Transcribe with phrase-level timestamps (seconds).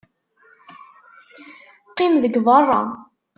[1.89, 2.81] Qqim deg beṛṛa.